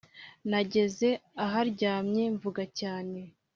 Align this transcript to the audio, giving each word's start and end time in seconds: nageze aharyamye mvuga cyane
nageze 0.49 1.09
aharyamye 1.45 2.23
mvuga 2.35 2.63
cyane 2.79 3.19